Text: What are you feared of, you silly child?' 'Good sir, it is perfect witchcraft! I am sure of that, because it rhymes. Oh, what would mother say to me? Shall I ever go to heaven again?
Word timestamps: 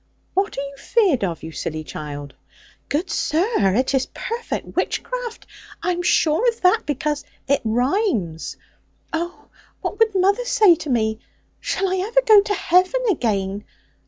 What 0.33 0.57
are 0.57 0.61
you 0.61 0.77
feared 0.77 1.23
of, 1.23 1.43
you 1.43 1.51
silly 1.51 1.83
child?' 1.83 2.33
'Good 2.89 3.11
sir, 3.11 3.75
it 3.75 3.93
is 3.93 4.07
perfect 4.07 4.75
witchcraft! 4.75 5.45
I 5.83 5.91
am 5.91 6.01
sure 6.01 6.49
of 6.49 6.59
that, 6.61 6.87
because 6.87 7.23
it 7.47 7.61
rhymes. 7.63 8.57
Oh, 9.13 9.49
what 9.81 9.99
would 9.99 10.15
mother 10.15 10.43
say 10.45 10.73
to 10.73 10.89
me? 10.89 11.19
Shall 11.59 11.87
I 11.87 11.97
ever 11.97 12.21
go 12.25 12.41
to 12.41 12.53
heaven 12.55 13.01
again? 13.11 13.63